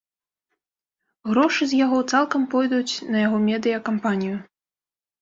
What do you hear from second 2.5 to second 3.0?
пойдуць